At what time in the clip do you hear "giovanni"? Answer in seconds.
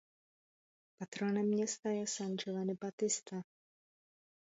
2.37-2.73